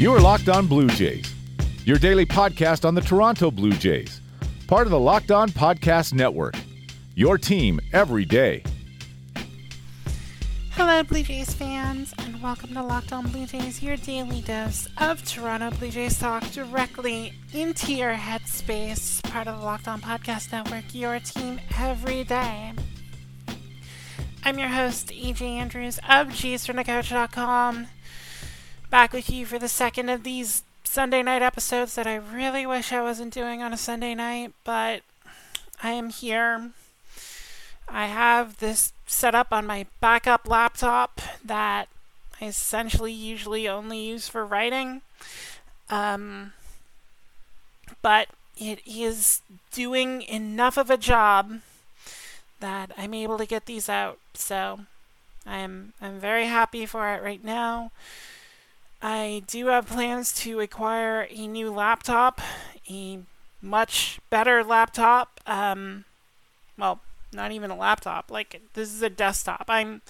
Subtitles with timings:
[0.00, 1.30] You are Locked On Blue Jays,
[1.84, 4.22] your daily podcast on the Toronto Blue Jays,
[4.66, 6.54] part of the Locked On Podcast Network.
[7.16, 8.62] Your team every day.
[10.70, 15.22] Hello, Blue Jays fans, and welcome to Locked On Blue Jays, your daily dose of
[15.22, 20.94] Toronto Blue Jays talk directly into your headspace, part of the Locked On Podcast Network,
[20.94, 22.72] your team every day.
[24.44, 27.88] I'm your host, AJ Andrews of JaysFromTheCouch.com,
[28.90, 32.92] back with you for the second of these Sunday night episodes that I really wish
[32.92, 35.02] I wasn't doing on a Sunday night, but
[35.80, 36.72] I am here.
[37.88, 41.88] I have this set up on my backup laptop that
[42.40, 45.02] I essentially usually only use for writing.
[45.88, 46.52] Um,
[48.02, 51.60] but it is doing enough of a job
[52.58, 54.18] that I'm able to get these out.
[54.34, 54.80] So
[55.46, 57.92] I'm I'm very happy for it right now.
[59.02, 62.40] I do have plans to acquire a new laptop,
[62.88, 63.20] a
[63.62, 65.40] much better laptop.
[65.46, 66.04] Um,
[66.76, 67.00] well,
[67.32, 68.30] not even a laptop.
[68.30, 69.64] Like this is a desktop.
[69.68, 70.02] I'm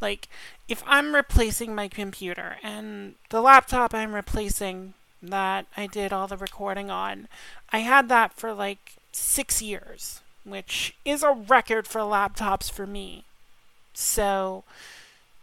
[0.00, 0.28] like
[0.68, 6.36] if I'm replacing my computer and the laptop I'm replacing that I did all the
[6.36, 7.28] recording on,
[7.70, 13.24] I had that for like 6 years, which is a record for laptops for me.
[13.94, 14.64] So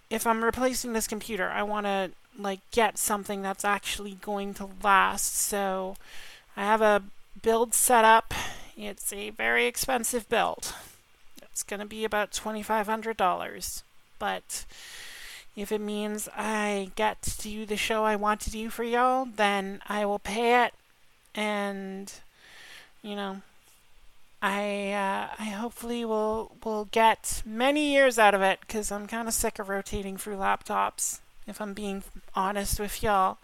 [0.09, 2.11] if I'm replacing this computer, I want to
[2.41, 5.35] like get something that's actually going to last.
[5.35, 5.95] So
[6.55, 7.03] I have a
[7.41, 8.33] build set up.
[8.77, 10.73] It's a very expensive build.
[11.41, 13.83] It's going to be about $2,500.
[14.19, 14.65] But
[15.55, 19.25] if it means I get to do the show I want to do for y'all,
[19.25, 20.73] then I will pay it.
[21.33, 22.11] And,
[23.01, 23.41] you know,
[24.41, 29.27] I uh, I hopefully will will get many years out of it because I'm kind
[29.27, 31.20] of sick of rotating through laptops.
[31.47, 32.03] If I'm being
[32.35, 33.37] honest with y'all.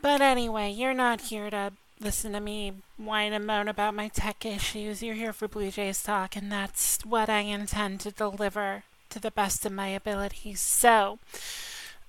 [0.00, 4.44] But anyway, you're not here to listen to me whine and moan about my tech
[4.44, 5.02] issues.
[5.02, 9.30] You're here for Blue Jays Talk, and that's what I intend to deliver to the
[9.30, 10.60] best of my abilities.
[10.60, 11.18] So,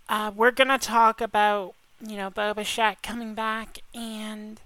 [0.09, 4.59] uh, we're going to talk about, you know, Bo Bichette coming back and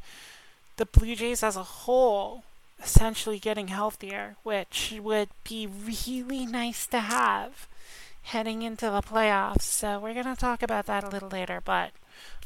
[0.77, 2.43] the Blue Jays as a whole
[2.81, 7.67] essentially getting healthier, which would be really nice to have
[8.27, 9.61] heading into the playoffs.
[9.61, 11.91] So, we're going to talk about that a little later, but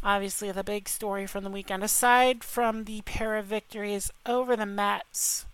[0.03, 4.65] obviously the big story from the weekend, aside from the pair of victories over the
[4.65, 5.45] Mets,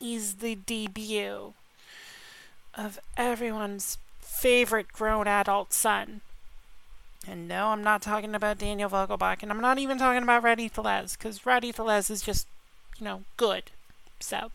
[0.00, 1.54] is the debut
[2.74, 6.20] of everyone's favorite grown adult son.
[7.28, 10.68] And no, I'm not talking about Daniel Vogelbach, and I'm not even talking about Rowdy
[10.68, 12.46] Tellez, because Rowdy Tellez is just,
[12.98, 13.64] you know, good.
[14.18, 14.50] So,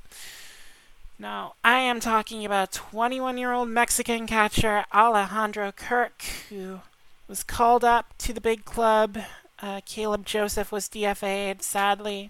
[1.19, 6.81] no, I am talking about 21 year old Mexican catcher Alejandro Kirk, who
[7.27, 9.17] was called up to the big club.
[9.59, 12.29] Uh, Caleb Joseph was DFA'd, sadly.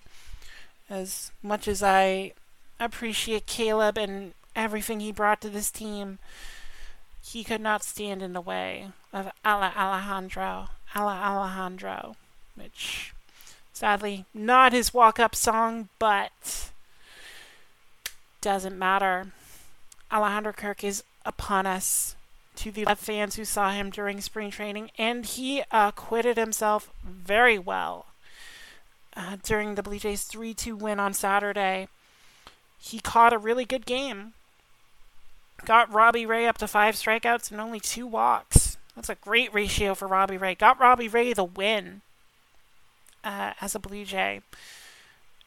[0.90, 2.32] As much as I
[2.80, 6.20] appreciate Caleb and everything he brought to this team,
[7.22, 10.70] he could not stand in the way of Ala Alejandro.
[10.96, 12.16] Ala Alejandro,
[12.56, 13.14] which
[13.74, 16.72] sadly not his walk up song, but
[18.48, 19.28] doesn't matter.
[20.10, 22.16] Alejandro Kirk is upon us
[22.56, 28.06] to the fans who saw him during spring training, and he acquitted himself very well
[29.18, 31.90] uh, during the Blue Jays 3 2 win on Saturday.
[32.80, 34.32] He caught a really good game.
[35.66, 38.78] Got Robbie Ray up to five strikeouts and only two walks.
[38.96, 40.56] That's a great ratio for Robbie Ray.
[40.56, 42.00] Got Robbie Ray the win
[43.26, 44.40] uh, as a Blue Jay.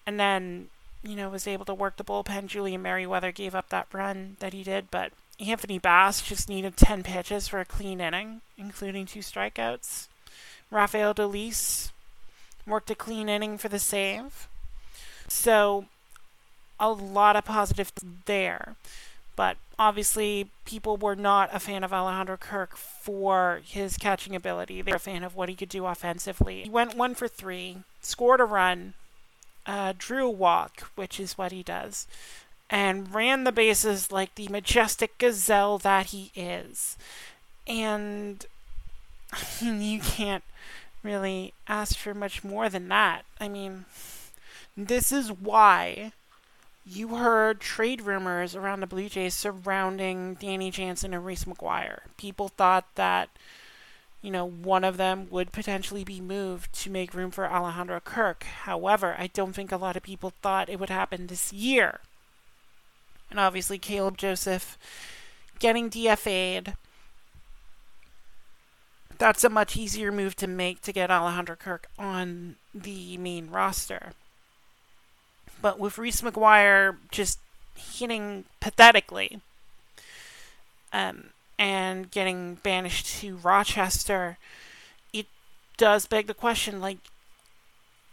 [0.06, 0.68] And then,
[1.02, 2.46] you know, was able to work the bullpen.
[2.46, 7.02] Julian Merryweather gave up that run that he did, but Anthony Bass just needed 10
[7.02, 10.08] pitches for a clean inning, including two strikeouts.
[10.70, 11.90] Rafael Dolis
[12.66, 14.48] worked a clean inning for the save.
[15.26, 15.86] So,
[16.78, 17.92] a lot of positives
[18.26, 18.76] there.
[19.36, 24.82] But obviously, people were not a fan of Alejandro Kirk for his catching ability.
[24.82, 26.62] They were a fan of what he could do offensively.
[26.64, 28.94] He went one for three, scored a run,
[29.66, 32.06] uh, drew walk, which is what he does,
[32.68, 36.96] and ran the bases like the majestic gazelle that he is.
[37.66, 38.44] And
[39.60, 40.44] you can't
[41.02, 43.22] really ask for much more than that.
[43.40, 43.86] I mean,
[44.76, 46.12] this is why
[46.84, 52.00] you heard trade rumors around the Blue Jays surrounding Danny Jansen and Reese McGuire.
[52.16, 53.28] People thought that,
[54.22, 58.44] you know, one of them would potentially be moved to make room for Alejandro Kirk.
[58.44, 62.00] However, I don't think a lot of people thought it would happen this year.
[63.30, 64.76] And obviously, Caleb Joseph
[65.58, 66.74] getting DFA'd
[69.20, 74.12] that's a much easier move to make to get Alejandro Kirk on the main roster.
[75.60, 77.38] But with Reese McGuire just
[77.76, 79.42] hitting pathetically
[80.92, 84.38] um, and getting banished to Rochester,
[85.12, 85.26] it
[85.76, 86.96] does beg the question like,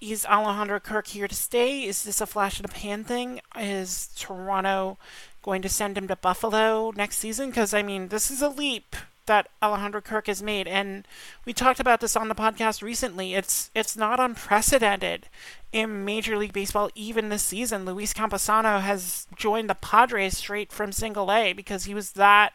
[0.01, 1.83] is Alejandro Kirk here to stay?
[1.83, 3.39] Is this a flash in the pan thing?
[3.57, 4.97] Is Toronto
[5.41, 7.49] going to send him to Buffalo next season?
[7.49, 8.97] Because, I mean, this is a leap
[9.27, 11.07] that Alejandro Kirk has made, and
[11.45, 13.33] we talked about this on the podcast recently.
[13.33, 15.27] It's it's not unprecedented
[15.73, 17.83] in Major League Baseball even this season.
[17.83, 22.53] Luis Campusano has joined the Padres straight from Single A because he was that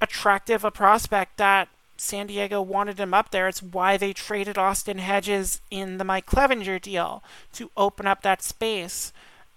[0.00, 3.48] attractive a prospect that San Diego wanted him up there.
[3.48, 8.42] It's why they traded Austin Hedges in the Mike Clevinger deal to open up that
[8.42, 9.12] space.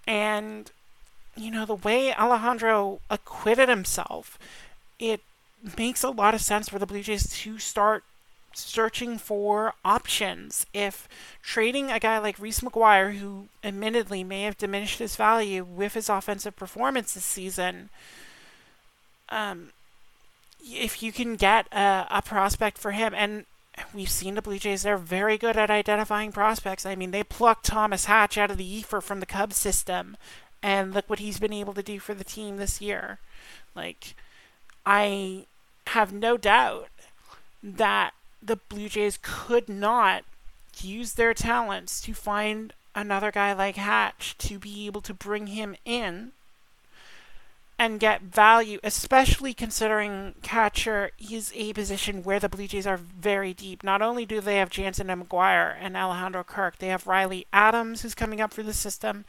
[0.06, 0.72] And,
[1.36, 4.38] you know, the way Alejandro acquitted himself,
[5.00, 5.22] it
[5.78, 8.04] makes a lot of sense for the Blue Jays to start
[8.54, 10.66] searching for options.
[10.74, 11.08] If
[11.44, 16.10] trading a guy like Reese McGuire, who admittedly may have diminished his value with his
[16.10, 17.90] offensive performance this season,
[19.30, 19.72] um,
[20.60, 23.46] if you can get a, a prospect for him, and
[23.94, 26.86] we've seen the Blue Jays, they're very good at identifying prospects.
[26.86, 30.18] I mean, they plucked Thomas Hatch out of the ether from the Cubs system,
[30.64, 33.20] and look what he's been able to do for the team this year.
[33.76, 34.16] Like,
[34.86, 35.46] I
[35.88, 36.90] have no doubt
[37.64, 40.24] that the Blue Jays could not
[40.82, 45.76] use their talents to find another guy like Hatch to be able to bring him
[45.86, 46.32] in
[47.80, 53.54] and get value, especially considering catcher is a position where the Blue Jays are very
[53.54, 53.84] deep.
[53.84, 58.02] Not only do they have Jansen and McGuire and Alejandro Kirk, they have Riley Adams,
[58.02, 59.26] who's coming up for the system.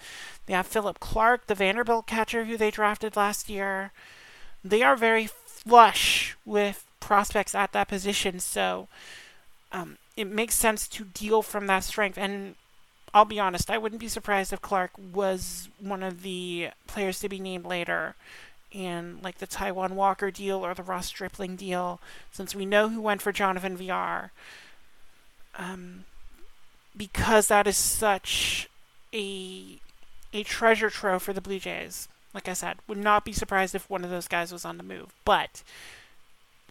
[0.46, 3.92] They have Philip Clarke, the Vanderbilt catcher who they drafted last year.
[4.64, 8.88] They are very flush with prospects at that position, so
[9.72, 12.16] um, it makes sense to deal from that strength.
[12.16, 12.54] And
[13.14, 17.28] I'll be honest, I wouldn't be surprised if Clarke was one of the players to
[17.28, 18.14] be named later
[18.70, 22.00] in like the Taijuan Walker deal or the Ross Stripling deal,
[22.32, 24.30] since we know who went for Jonathan Villar.
[25.56, 26.04] Um,
[26.96, 28.68] because that is such
[29.14, 29.78] a
[30.32, 32.08] a treasure trove for the Blue Jays.
[32.34, 34.82] Like I said, would not be surprised if one of those guys was on the
[34.82, 35.14] move.
[35.24, 35.62] But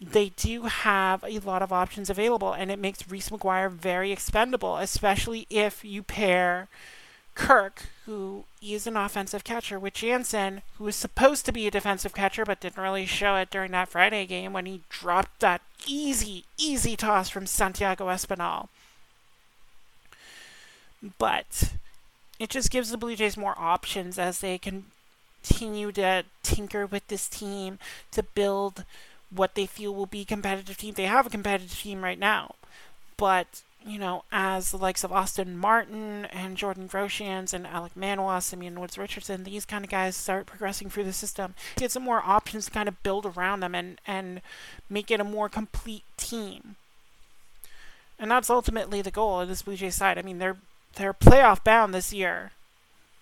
[0.00, 4.76] they do have a lot of options available, and it makes Reese McGuire very expendable,
[4.76, 6.68] especially if you pair
[7.34, 12.12] Kirk, who is an offensive catcher, with Jansen, who is supposed to be a defensive
[12.12, 16.44] catcher but didn't really show it during that Friday game when he dropped that easy,
[16.56, 18.68] easy toss from Santiago Espinal.
[21.18, 21.74] But
[22.40, 27.28] it just gives the Blue Jays more options as they continue to tinker with this
[27.28, 27.78] team
[28.10, 28.84] to build
[29.30, 30.94] what they feel will be competitive team.
[30.94, 32.54] They have a competitive team right now,
[33.16, 38.40] but you know, as the likes of Austin Martin and Jordan Groshans and Alek Manoah,
[38.40, 42.22] Simeon Woods Richardson, these kind of guys start progressing through the system, get some more
[42.24, 44.42] options to kind of build around them and, and
[44.90, 46.76] make it a more complete team.
[48.18, 50.18] And that's ultimately the goal of this Blue Jays side.
[50.18, 50.56] I mean, they're
[50.96, 52.50] they're playoff bound this year.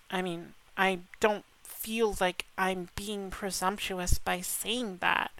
[0.09, 5.31] I mean, I don't feel like I'm being presumptuous by saying that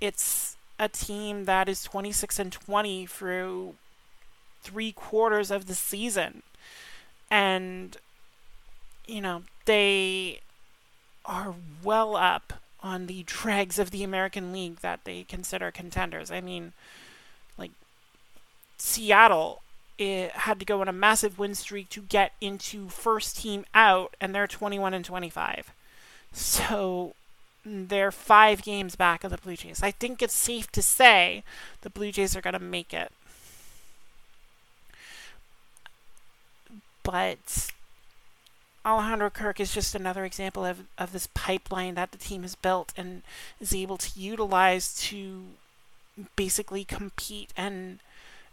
[0.00, 3.74] it's a team that is 26 and 20 through
[4.62, 6.42] three quarters of the season.
[7.30, 7.96] And,
[9.06, 10.40] you know, they
[11.24, 16.30] are well up on the dregs of the American League that they consider contenders.
[16.30, 16.72] I mean,
[17.58, 17.72] like,
[18.78, 19.62] Seattle
[19.98, 24.14] it had to go on a massive win streak to get into first team out,
[24.20, 25.72] and they're 21 and 25.
[26.32, 27.14] So
[27.66, 29.82] they're five games back of the Blue Jays.
[29.82, 31.42] I think it's safe to say
[31.82, 33.10] the Blue Jays are going to make it.
[37.02, 37.70] But
[38.84, 42.92] Alejandro Kirk is just another example of, of this pipeline that the team has built
[42.96, 43.22] and
[43.60, 45.42] is able to utilize to
[46.36, 47.98] basically compete and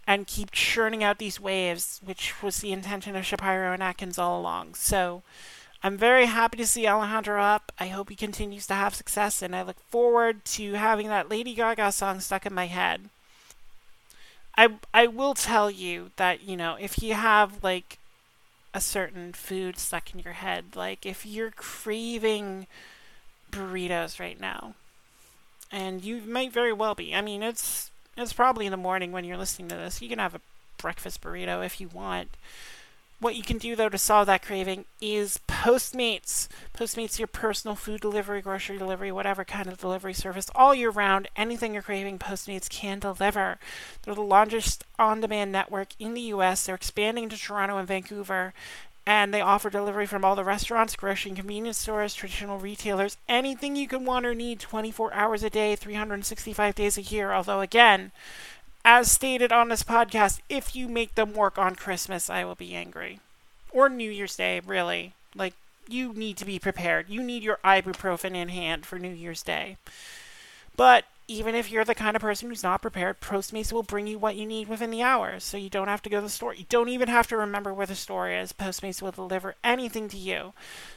[0.06, 4.38] and keep churning out these waves, which was the intention of Shapiro and Atkins all
[4.42, 4.74] along.
[4.74, 5.22] So
[5.84, 7.74] I'm very happy to see Alejandro up.
[7.78, 11.54] I hope he continues to have success, and I look forward to having that Lady
[11.54, 13.10] Gaga song stuck in my head.
[14.58, 17.98] I I will tell you that you know if you have like
[18.74, 22.68] a certain food stuck in your head, like if you're craving
[23.52, 24.76] burritos right now,
[25.70, 27.14] and you might very well be.
[27.14, 30.02] I mean, it's it's probably in the morning when you're listening to this.
[30.02, 30.42] You can have a
[30.78, 32.30] breakfast burrito if you want
[33.24, 36.48] what you can do though to solve that craving is Postmates.
[36.74, 41.30] Postmates your personal food delivery, grocery delivery, whatever kind of delivery service all year round.
[41.36, 43.58] Anything you're craving, Postmates can deliver.
[44.02, 46.66] They're the largest on-demand network in the US.
[46.66, 48.54] They're expanding to Toronto and Vancouver.
[49.06, 53.76] And they offer delivery from all the restaurants, grocery and convenience stores, traditional retailers, anything
[53.76, 57.34] you can want or need 24 hours a day, 365 days a year.
[57.34, 58.14] Although, again,
[58.86, 62.76] as stated on this podcast, if you make them work on Christmas, I will be
[62.76, 63.20] angry.
[63.72, 65.14] Or New Year's Day, really.
[65.36, 65.54] Like,
[65.88, 67.10] you need to be prepared.
[67.10, 69.78] You need your ibuprofen in hand for New Year's Day.
[70.76, 74.20] But even if you're the kind of person who's not prepared, Postmates will bring you
[74.20, 75.40] what you need within the hour.
[75.40, 76.54] So you don't have to go to the store.
[76.54, 78.52] You don't even have to remember where the store is.
[78.52, 80.54] Postmates will deliver anything to you.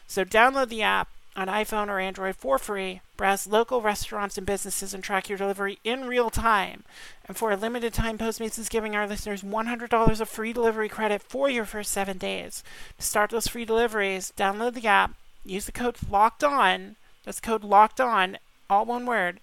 [0.06, 3.00] So download the app on iPhone or Android for free.
[3.16, 6.84] Browse local restaurants and businesses and track your delivery in real time.
[7.26, 11.22] And for a limited time, Postmates is giving our listeners $100 of free delivery credit
[11.22, 12.64] for your first seven days.
[12.98, 15.14] To start those free deliveries, download the app,
[15.44, 16.96] use the code LOCKED ON.
[17.24, 18.38] That's code LOCKED ON,
[18.70, 19.40] all one word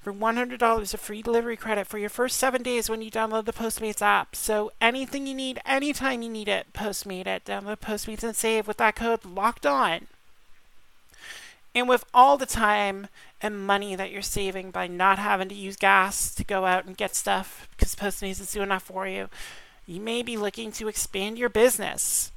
[0.00, 3.52] for $100 of free delivery credit for your first seven days when you download the
[3.52, 4.34] Postmates app.
[4.34, 7.44] So anything you need, anytime you need it, Postmate it.
[7.44, 10.06] Download Postmates and save with that code locked on.
[11.74, 13.08] And with all the time
[13.40, 16.96] and money that you're saving by not having to use gas to go out and
[16.96, 19.28] get stuff because Postmates is doing that for you,
[19.86, 22.32] you may be looking to expand your business.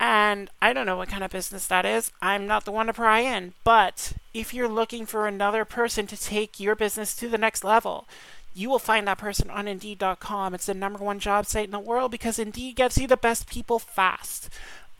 [0.00, 2.12] And I don't know what kind of business that is.
[2.20, 3.54] I'm not the one to pry in.
[3.62, 8.06] But if you're looking for another person to take your business to the next level,
[8.54, 10.54] you will find that person on Indeed.com.
[10.54, 13.48] It's the number one job site in the world because Indeed gets you the best
[13.48, 14.48] people fast.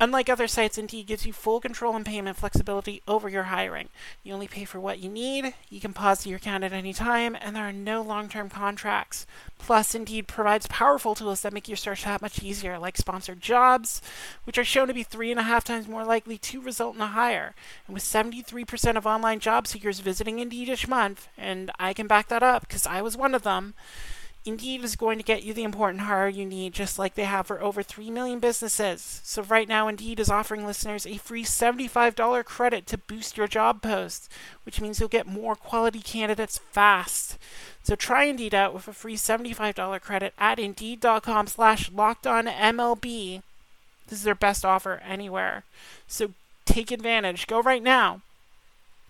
[0.01, 3.89] Unlike other sites, Indeed gives you full control and payment flexibility over your hiring.
[4.25, 7.37] You only pay for what you need, you can pause your account at any time,
[7.41, 9.25] and there are no long term contracts.
[9.57, 14.03] Plus, Indeed provides powerful tools that make your search that much easier, like sponsored jobs,
[14.43, 17.01] which are shown to be three and a half times more likely to result in
[17.01, 17.55] a hire.
[17.87, 22.29] And with 73% of online job seekers visiting Indeed each month, and I can back
[22.29, 23.75] that up because I was one of them.
[24.47, 27.47] Indeed is going to get you the important hire you need, just like they have
[27.47, 29.23] for over 3 million businesses.
[29.25, 33.81] So, right now, Indeed is offering listeners a free $75 credit to boost your job
[33.81, 34.31] post,
[34.65, 37.39] which means you'll get more quality candidates fast.
[37.83, 43.43] So, try Indeed out with a free $75 credit at Indeed.com slash locked on MLB.
[44.09, 45.65] This is their best offer anywhere.
[46.07, 46.33] So,
[46.67, 47.47] take advantage.
[47.47, 48.21] Go right now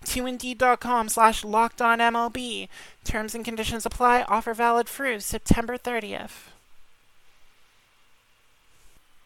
[0.05, 2.69] to Indeed.com slash MLB.
[3.05, 4.23] Terms and conditions apply.
[4.23, 6.51] Offer valid through September 30th.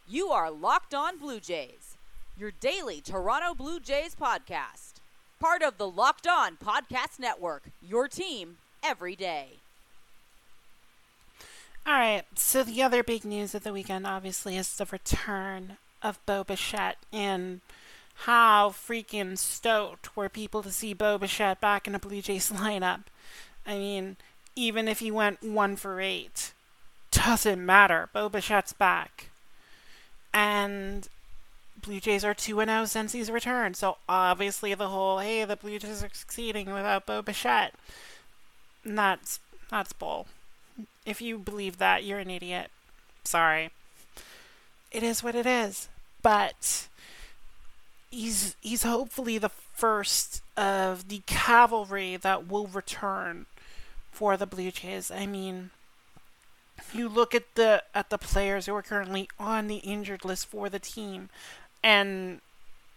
[0.08, 1.96] You are Locked On Blue Jays,
[2.38, 4.94] your daily Toronto Blue Jays podcast.
[5.38, 9.58] Part of the Locked On Podcast Network, your team every day.
[11.86, 16.24] All right, so the other big news of the weekend, obviously, is the return of
[16.26, 17.60] Bo Bichette in–
[18.22, 23.04] how freaking stoked were people to see Bo Bichette back in a Blue Jays lineup.
[23.66, 24.16] I mean,
[24.56, 26.52] even if he went one for eight,
[27.12, 28.08] doesn't matter.
[28.12, 29.30] Bo Bichette's back.
[30.34, 31.08] And
[31.80, 33.76] Blue Jays are 2 0 since he's returned.
[33.76, 37.74] So obviously, the whole, hey, the Blue Jays are succeeding without Bo Bichette.
[38.84, 39.38] That's,
[39.70, 40.26] that's bull.
[41.06, 42.70] If you believe that, you're an idiot.
[43.24, 43.70] Sorry.
[44.90, 45.88] It is what it is.
[46.22, 46.88] But
[48.10, 53.46] he's he's hopefully the first of the cavalry that will return
[54.10, 55.10] for the Blue Jays.
[55.10, 55.70] I mean,
[56.92, 60.68] you look at the at the players who are currently on the injured list for
[60.68, 61.28] the team,
[61.82, 62.40] and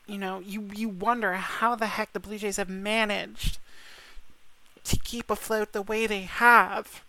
[0.08, 3.60] you know you you wonder how the heck the Blue Jays have managed
[4.84, 7.04] to keep afloat the way they have.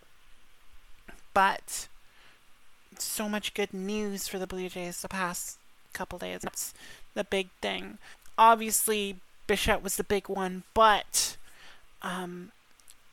[1.35, 1.89] But
[2.99, 5.59] so much good news for the Blue Jays the past
[5.93, 6.45] couple days.
[7.15, 7.99] The big thing.
[8.39, 9.17] Obviously,
[9.47, 11.37] Bichette was the big one, but
[12.01, 12.53] um,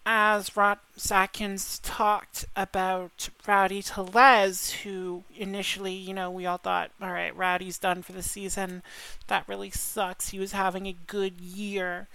[0.06, 7.12] as Ross Atkins talked about Rowdy Tellez, who initially, you know, we all thought, all
[7.12, 8.82] right, Rowdy's done for the season.
[9.27, 10.29] That really sucks.
[10.29, 12.08] He was having a good year.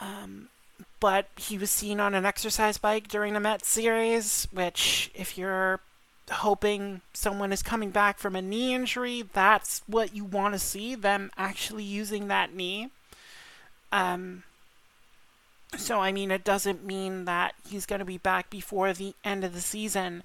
[0.00, 0.48] Um,
[1.00, 5.80] but he was seen on an exercise bike during the Mets series, which, if you're
[6.30, 9.24] hoping someone is coming back from a knee injury.
[9.32, 12.90] That's what you want to see them actually using that knee.
[13.92, 14.44] Um,
[15.76, 19.44] so, I mean, it doesn't mean that he's going to be back before the end
[19.44, 20.22] of the season,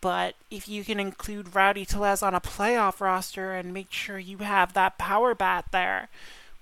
[0.00, 4.38] but if you can include Rowdy Tellez on a playoff roster and make sure you
[4.38, 6.08] have that power bat there,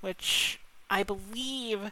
[0.00, 1.90] which I believe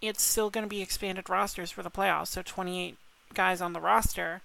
[0.00, 2.96] it's still going to be expanded rosters for the playoffs, so 28
[3.34, 4.40] guys on the roster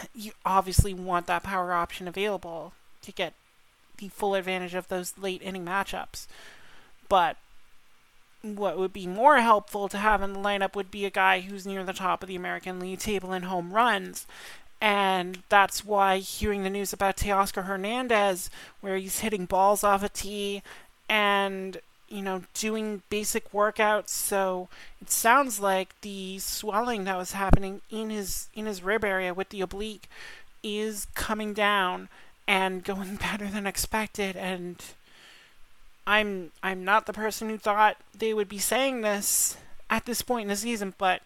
[0.14, 3.34] you obviously want that power option available to get
[3.98, 6.26] the full advantage of those late inning matchups.
[7.08, 7.36] But
[8.42, 11.66] what would be more helpful to have in the lineup would be a guy who's
[11.66, 14.26] near the top of the American League table in home runs.
[14.80, 18.48] And that's why hearing the news about Teoscar Hernandez,
[18.80, 20.62] where he's hitting balls off a tee
[21.08, 21.78] and,
[22.10, 24.10] you know, doing basic workouts.
[24.10, 24.68] So
[25.00, 29.50] it sounds like the swelling that was happening in his in his rib area with
[29.50, 30.08] the oblique
[30.62, 32.08] is coming down
[32.46, 34.82] and going better than expected and
[36.06, 39.56] I'm I'm not the person who thought they would be saying this
[39.88, 41.22] at this point in the season, but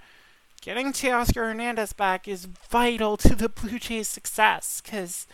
[0.60, 5.26] getting Teoscar Hernandez back is vital to the Blue Jays' success because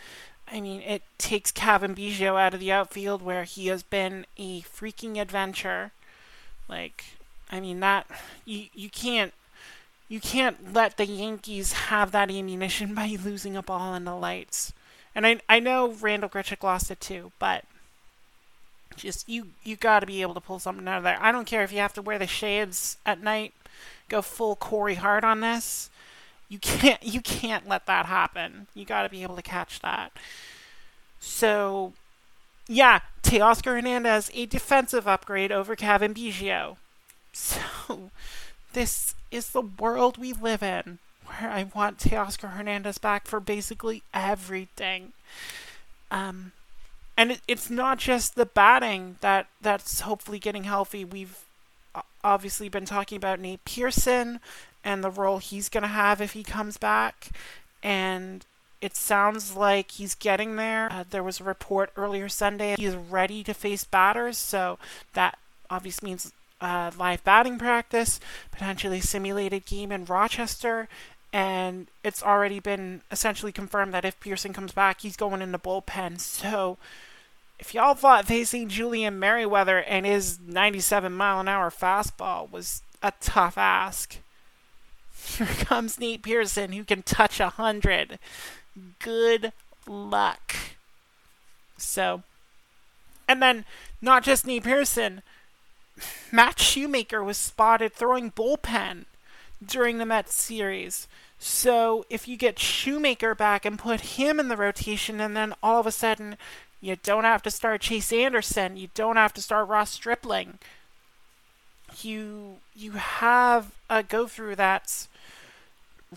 [0.51, 4.61] I mean it takes Cavan Biggio out of the outfield where he has been a
[4.61, 5.91] freaking adventure.
[6.67, 7.05] Like
[7.49, 8.07] I mean that
[8.45, 9.33] you you can't
[10.09, 14.73] you can't let the Yankees have that ammunition by losing a ball in the lights.
[15.15, 17.65] And I I know Randall Grichuk lost it too, but
[18.95, 21.17] just you you got to be able to pull something out of there.
[21.21, 23.53] I don't care if you have to wear the shades at night,
[24.09, 25.89] go full Corey Hart on this.
[26.51, 28.67] You can't you can't let that happen.
[28.73, 30.11] You got to be able to catch that.
[31.17, 31.93] So,
[32.67, 36.75] yeah, Teoscar Hernandez a defensive upgrade over Cavan Biggio.
[37.31, 38.11] So,
[38.73, 44.03] this is the world we live in, where I want Teoscar Hernandez back for basically
[44.13, 45.13] everything.
[46.11, 46.51] Um,
[47.15, 51.05] and it, it's not just the batting that that's hopefully getting healthy.
[51.05, 51.37] We've
[52.21, 54.41] obviously been talking about Nate Pearson
[54.83, 57.29] and the role he's going to have if he comes back,
[57.83, 58.45] and
[58.81, 60.91] it sounds like he's getting there.
[60.91, 64.79] Uh, there was a report earlier Sunday he's ready to face batters, so
[65.13, 65.37] that
[65.69, 68.19] obviously means uh, live batting practice,
[68.51, 70.87] potentially simulated game in Rochester,
[71.33, 75.59] and it's already been essentially confirmed that if Pearson comes back, he's going in the
[75.59, 76.19] bullpen.
[76.19, 76.77] So
[77.59, 83.13] if y'all thought facing Julian Merryweather and his 97 mile an hour fastball was a
[83.21, 84.17] tough ask,
[85.23, 88.19] here comes Nate Pearson who can touch a hundred.
[88.99, 89.53] Good
[89.87, 90.55] luck.
[91.77, 92.23] So,
[93.27, 93.65] and then
[94.01, 95.21] not just Nate Pearson,
[96.31, 99.05] Matt Shoemaker was spotted throwing bullpen
[99.63, 101.07] during the Mets series.
[101.37, 105.79] So if you get Shoemaker back and put him in the rotation, and then all
[105.79, 106.37] of a sudden
[106.79, 110.59] you don't have to start Chase Anderson, you don't have to start Ross Stripling.
[112.01, 115.07] You you have a go through that's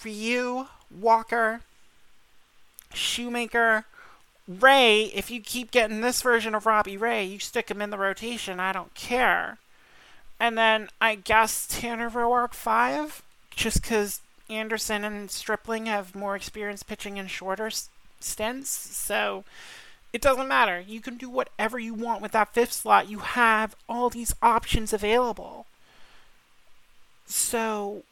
[0.02, 1.60] Ryu, Walker,
[2.92, 3.84] Shoemaker,
[4.46, 5.04] Ray.
[5.14, 8.60] If you keep getting this version of Robbie Ray, you stick him in the rotation.
[8.60, 9.58] I don't care.
[10.40, 16.82] And then I guess Tanner Roark five just because Anderson and Stripling have more experience
[16.82, 17.70] pitching in shorter
[18.20, 18.70] stints.
[18.70, 19.44] So
[20.14, 20.78] it doesn't matter.
[20.80, 23.10] You can do whatever you want with that fifth slot.
[23.10, 25.66] You have all these options available.
[27.26, 28.04] So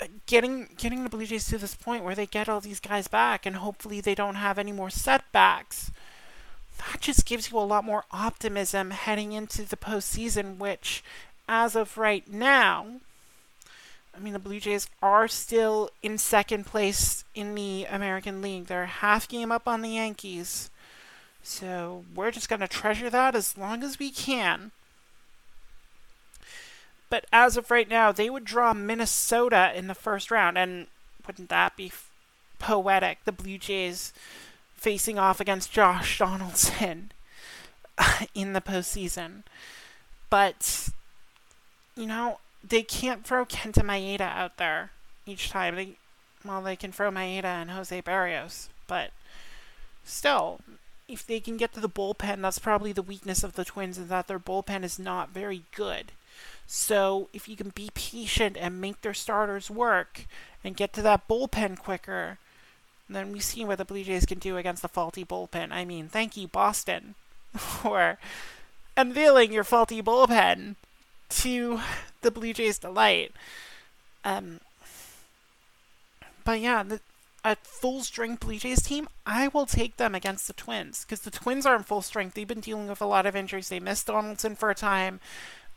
[0.00, 3.08] uh, getting getting the Blue Jays to this point where they get all these guys
[3.08, 5.90] back and hopefully they don't have any more setbacks.
[6.78, 11.04] That just gives you a lot more optimism heading into the postseason, which,
[11.46, 13.00] as of right now,
[14.18, 18.66] I mean, the Blue Jays are still in second place in the American League.
[18.66, 20.70] They're half game up on the Yankees.
[21.42, 24.72] So we're just going to treasure that as long as we can.
[27.10, 30.58] But as of right now, they would draw Minnesota in the first round.
[30.58, 30.88] And
[31.26, 32.10] wouldn't that be f-
[32.58, 33.18] poetic?
[33.24, 34.12] The Blue Jays
[34.74, 37.12] facing off against Josh Donaldson
[38.34, 39.44] in the postseason.
[40.28, 40.90] But,
[41.96, 44.90] you know, they can't throw Kenta Maeda out there
[45.26, 45.76] each time.
[45.76, 45.96] They,
[46.44, 49.10] well, they can throw Maeda and Jose Berrios, but
[50.04, 50.60] still,
[51.08, 54.08] if they can get to the bullpen, that's probably the weakness of the Twins is
[54.08, 56.12] that their bullpen is not very good.
[56.66, 60.26] So if you can be patient and make their starters work
[60.62, 62.38] and get to that bullpen quicker,
[63.08, 65.72] then we see what the Blue Jays can do against the faulty bullpen.
[65.72, 67.14] I mean, thank you, Boston,
[67.56, 68.18] for
[68.96, 70.74] unveiling your faulty bullpen
[71.28, 71.80] to
[72.22, 73.32] the Blue Jays' delight.
[74.24, 74.60] Um,
[76.44, 77.00] but yeah, the,
[77.44, 81.30] a full strength Blue Jays team, I will take them against the Twins because the
[81.30, 82.34] Twins are in full strength.
[82.34, 83.68] They've been dealing with a lot of injuries.
[83.68, 85.20] They missed Donaldson for a time.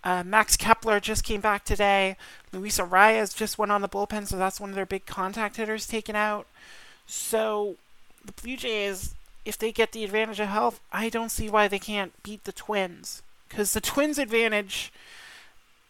[0.03, 2.17] Uh, Max Kepler just came back today.
[2.51, 5.85] Luis Arraez just went on the bullpen, so that's one of their big contact hitters
[5.85, 6.47] taken out.
[7.05, 7.75] So
[8.25, 9.13] the Blue Jays,
[9.45, 12.51] if they get the advantage of health, I don't see why they can't beat the
[12.51, 14.91] Twins because the Twins' advantage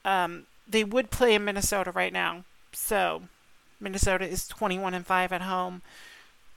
[0.05, 2.43] um, they would play in Minnesota right now.
[2.73, 3.23] So
[3.79, 5.81] Minnesota is 21 and 5 at home.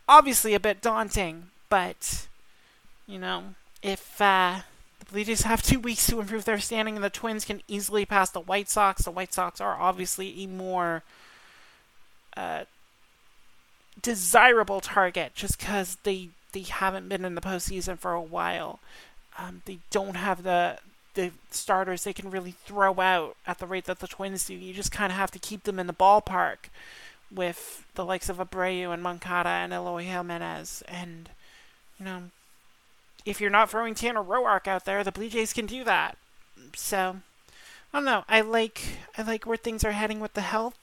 [0.08, 2.26] Obviously a bit daunting, but
[3.06, 4.60] you know, if uh,
[4.98, 8.04] the Blue Jays have two weeks to improve their standing and the Twins can easily
[8.04, 11.02] pass the White Sox, the White Sox are obviously a more
[12.36, 12.64] uh,
[14.00, 18.78] desirable target just because they they haven't been in the postseason for a while.
[19.38, 20.78] Um, they don't have the
[21.14, 24.54] the starters they can really throw out at the rate that the Twins do.
[24.54, 26.68] You just kind of have to keep them in the ballpark
[27.32, 30.82] with the likes of Abreu and Moncada and Eloy Jimenez.
[30.86, 31.30] And,
[31.98, 32.22] you know,
[33.24, 36.16] if you're not throwing Tanner Roark out there, the Blue Jays can do that.
[36.76, 37.16] So,
[37.92, 38.24] I don't know.
[38.28, 38.82] I like
[39.16, 40.76] I like where things are heading with the health.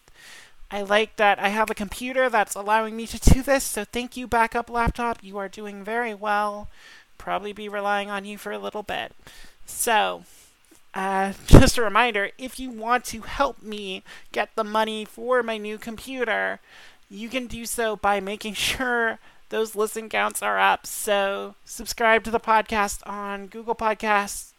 [0.72, 3.66] I like that I have a computer that's allowing me to do this.
[3.66, 5.20] So thank you, backup laptop.
[5.22, 6.70] You are doing very well.
[7.18, 9.12] Probably be relying on you for a little bit.
[9.72, 10.24] So,
[10.94, 15.58] uh, just a reminder if you want to help me get the money for my
[15.58, 16.60] new computer,
[17.10, 20.86] you can do so by making sure those listen counts are up.
[20.86, 24.52] So, subscribe to the podcast on Google Podcasts,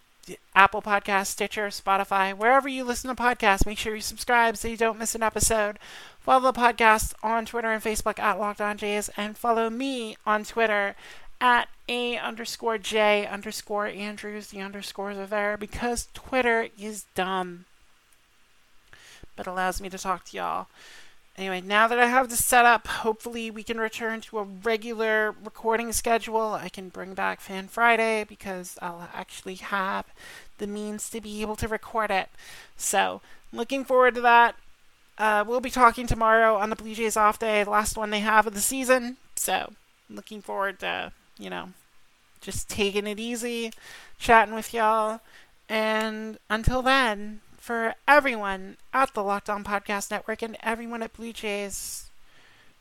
[0.55, 3.67] Apple Podcasts, Stitcher, Spotify, wherever you listen to podcasts.
[3.67, 5.79] Make sure you subscribe so you don't miss an episode.
[6.21, 10.45] Follow the podcast on Twitter and Facebook at Locked On Jays, and follow me on
[10.45, 10.95] Twitter
[11.43, 14.47] at a underscore j underscore Andrews.
[14.47, 17.65] The underscores are there because Twitter is dumb,
[19.37, 20.69] but allows me to talk to y'all.
[21.37, 25.35] Anyway, now that I have this set up, hopefully we can return to a regular
[25.45, 26.53] recording schedule.
[26.53, 30.07] I can bring back Fan Friday because I'll actually have
[30.59, 32.29] the means to be able to record it.
[32.77, 33.21] So,
[33.53, 34.55] looking forward to that.
[35.19, 38.21] Uh, we'll be talking tomorrow on the Blue Jays off day, the last one they
[38.21, 39.17] have of the season.
[39.35, 39.73] So,
[40.11, 41.71] looking forward to you know,
[42.41, 43.73] just taking it easy,
[44.19, 45.21] chatting with y'all.
[45.69, 51.33] And until then, for everyone at the Locked On Podcast Network and everyone at Blue
[51.33, 52.11] Jays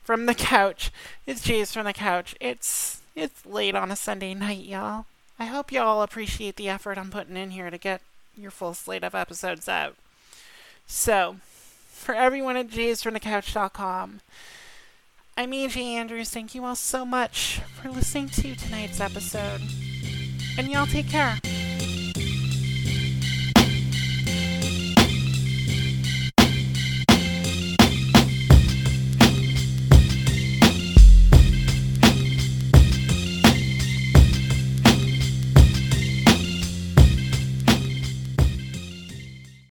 [0.02, 0.90] from the couch,
[1.26, 2.34] it's Jays from the couch.
[2.40, 5.06] It's it's late on a Sunday night, y'all.
[5.38, 8.00] I hope y'all appreciate the effort I'm putting in here to get
[8.36, 9.96] your full slate of episodes out.
[10.86, 11.36] So,
[11.88, 14.20] for everyone at jaysfromthecouch.com,
[15.36, 16.30] I'm AJ Andrews.
[16.30, 19.62] Thank you all so much for listening to tonight's episode.
[20.58, 21.38] And y'all take care.